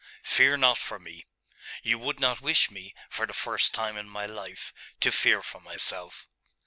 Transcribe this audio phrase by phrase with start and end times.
[0.23, 1.27] Fear not for me.
[1.83, 5.59] You would not wish me, for the first time in my life, to fear for
[5.61, 6.27] myself.